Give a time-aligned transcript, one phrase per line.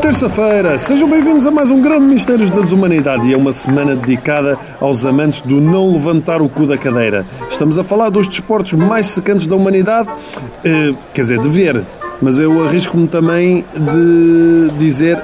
[0.00, 4.58] Terça-feira, sejam bem-vindos a mais um grande Mistérios da Desumanidade e é uma semana dedicada
[4.80, 7.26] aos amantes do não levantar o cu da cadeira.
[7.50, 10.08] Estamos a falar dos desportos mais secantes da humanidade,
[10.64, 11.84] eh, quer dizer, de ver,
[12.22, 15.22] mas eu arrisco-me também de dizer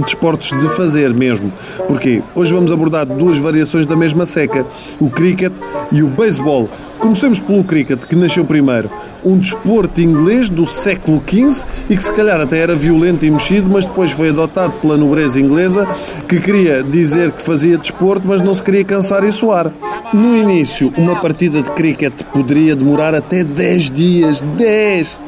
[0.00, 1.52] desportos de fazer mesmo.
[1.86, 2.22] Porquê?
[2.34, 4.64] Hoje vamos abordar duas variações da mesma seca,
[5.00, 5.52] o cricket
[5.92, 6.68] e o beisebol.
[6.98, 8.90] Comecemos pelo cricket, que nasceu primeiro.
[9.24, 13.68] Um desporto inglês do século XV e que se calhar até era violento e mexido,
[13.68, 15.86] mas depois foi adotado pela nobreza inglesa,
[16.28, 19.72] que queria dizer que fazia desporto, mas não se queria cansar e suar.
[20.12, 24.40] No início, uma partida de cricket poderia demorar até 10 dias.
[24.56, 25.24] 10!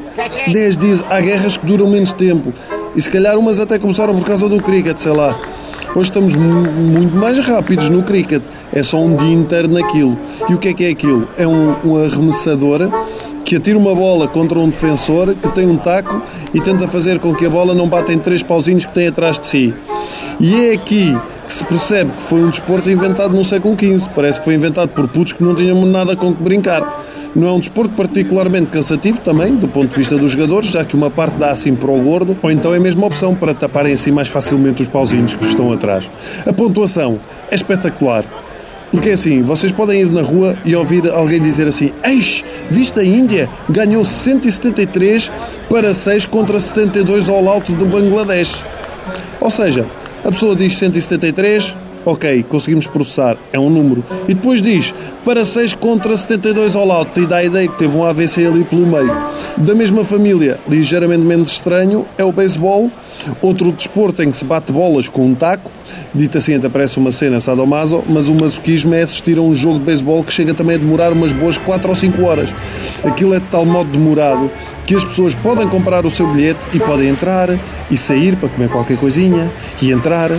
[0.53, 1.05] 10 dias.
[1.09, 2.53] Há guerras que duram menos tempo.
[2.95, 5.39] E se calhar umas até começaram por causa do cricket, sei lá.
[5.95, 8.43] Hoje estamos muito mais rápidos no cricket.
[8.73, 10.19] É só um dia inteiro naquilo.
[10.49, 11.29] E o que é que é aquilo?
[11.37, 12.91] É um, um arremessador
[13.45, 16.21] que atira uma bola contra um defensor que tem um taco
[16.53, 19.39] e tenta fazer com que a bola não bata em três pauzinhos que tem atrás
[19.39, 19.75] de si.
[20.39, 21.17] E é aqui
[21.49, 24.11] que se percebe que foi um desporto inventado no século XV.
[24.15, 27.05] Parece que foi inventado por putos que não tinham nada com que brincar.
[27.35, 30.95] Não é um desporto particularmente cansativo também, do ponto de vista dos jogadores, já que
[30.95, 33.95] uma parte dá assim para o gordo, ou então é a mesma opção para taparem
[33.95, 36.11] assim mais facilmente os pauzinhos que estão atrás.
[36.47, 37.19] A pontuação
[37.51, 38.25] é espetacular.
[38.91, 42.99] Porque é assim, vocês podem ir na rua e ouvir alguém dizer assim: Eis, viste
[42.99, 43.49] a Índia?
[43.69, 45.31] Ganhou 173
[45.69, 48.65] para 6 contra 72 ao alto do Bangladesh.
[49.41, 49.87] Ou seja,
[50.25, 51.75] a pessoa diz 173,
[52.09, 54.05] ok, conseguimos processar, é um número.
[54.27, 57.97] E depois diz, para 6 contra 72 ao lado, e dá a ideia que teve
[57.97, 59.15] um AVC ali pelo meio.
[59.59, 62.91] Da mesma família, ligeiramente menos estranho, é o beisebol,
[63.43, 65.71] outro desporto em que se bate bolas com um taco,
[66.15, 69.79] dito assim até parece uma cena sadomaso, mas o masoquismo é assistir a um jogo
[69.79, 72.55] de beisebol que chega também a demorar umas boas 4 ou 5 horas.
[73.05, 74.51] Aquilo é de tal modo demorado
[74.87, 77.49] que as pessoas podem comprar o seu bilhete e podem entrar
[77.91, 80.31] e sair para comer qualquer coisinha e entrar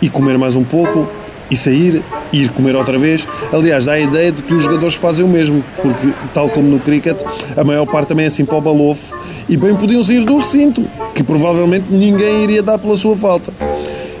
[0.00, 1.08] e comer mais um pouco
[1.50, 3.26] e sair e ir comer outra vez.
[3.52, 6.78] Aliás, dá a ideia de que os jogadores fazem o mesmo, porque, tal como no
[6.78, 7.20] cricket,
[7.56, 9.16] a maior parte também é assim para o balofo
[9.48, 13.52] e bem podiam sair do recinto, que provavelmente ninguém iria dar pela sua falta.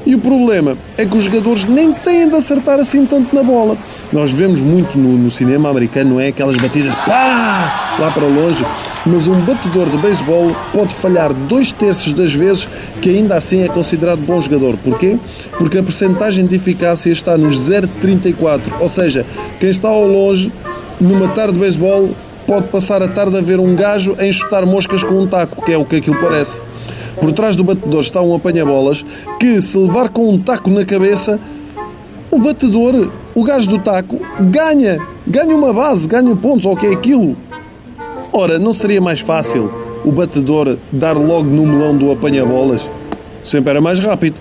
[0.06, 3.76] E o problema é que os jogadores nem têm de acertar assim tanto na bola.
[4.10, 6.28] Nós vemos muito no, no cinema americano, não é?
[6.28, 8.64] Aquelas batidas pá, lá para longe.
[9.10, 12.68] Mas um batedor de beisebol pode falhar dois terços das vezes
[13.00, 14.76] que ainda assim é considerado bom jogador.
[14.76, 15.18] Porquê?
[15.58, 18.60] Porque a percentagem de eficácia está nos 0,34.
[18.78, 19.24] Ou seja,
[19.58, 20.52] quem está ao longe,
[21.00, 22.10] numa tarde de beisebol,
[22.46, 25.72] pode passar a tarde a ver um gajo a enxutar moscas com um taco, que
[25.72, 26.60] é o que aquilo parece.
[27.18, 29.04] Por trás do batedor está um apanha-bolas
[29.40, 31.40] que, se levar com um taco na cabeça,
[32.30, 34.98] o batedor, o gajo do taco, ganha.
[35.26, 37.47] Ganha uma base, ganha pontos, ou o que é aquilo.
[38.32, 39.70] Ora, não seria mais fácil
[40.04, 42.88] o batedor dar logo no melão do apanha-bolas?
[43.42, 44.40] Sempre era mais rápido.